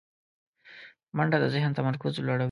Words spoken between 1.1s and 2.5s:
منډه د ذهن تمرکز لوړوي